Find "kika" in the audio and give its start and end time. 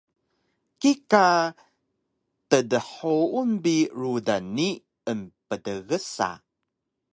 0.79-1.25